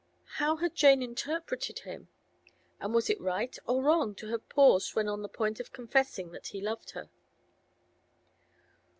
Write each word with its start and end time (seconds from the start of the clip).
How 0.37 0.55
had 0.55 0.73
Jane 0.73 1.03
interpreted 1.03 1.77
him? 1.85 2.07
And 2.79 2.91
was 2.91 3.07
it 3.07 3.21
right 3.21 3.55
or 3.67 3.83
wrong 3.83 4.15
to 4.15 4.29
have 4.29 4.49
paused 4.49 4.95
when 4.95 5.07
on 5.07 5.21
the 5.21 5.29
point 5.29 5.59
of 5.59 5.71
confessing 5.71 6.31
that 6.31 6.47
he 6.47 6.59
loved 6.59 6.89
her? 6.97 7.11